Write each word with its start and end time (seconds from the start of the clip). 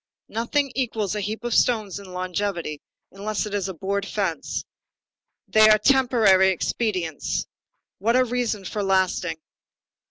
Nothing 0.29 0.71
equals 0.73 1.13
a 1.13 1.21
heap 1.21 1.43
of 1.43 1.53
stones 1.53 1.99
in 1.99 2.11
longevity, 2.11 2.81
unless 3.11 3.45
it 3.45 3.53
is 3.53 3.69
a 3.69 3.73
board 3.75 4.03
fence. 4.03 4.65
They 5.47 5.69
are 5.69 5.77
temporary 5.77 6.49
expedients. 6.49 7.45
What 7.99 8.15
a 8.15 8.23
reason 8.25 8.65
for 8.65 8.81
lasting! 8.81 9.37